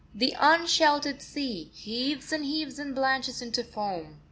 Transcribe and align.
The 0.15 0.33
unsheltered 0.39 1.21
sea 1.21 1.65
heaves 1.75 2.31
and 2.33 2.43
heaves 2.43 2.79
and 2.79 2.95
blanches 2.95 3.39
into 3.39 3.63
foam. 3.63 4.19